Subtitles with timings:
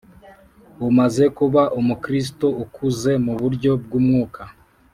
[0.87, 4.41] umaze kuba Umukristo ukuze mu buryo bw’umwuka